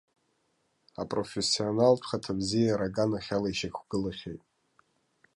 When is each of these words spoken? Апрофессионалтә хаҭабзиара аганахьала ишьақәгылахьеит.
Апрофессионалтә 1.01 2.05
хаҭабзиара 2.09 2.85
аганахьала 2.89 3.47
ишьақәгылахьеит. 3.49 4.43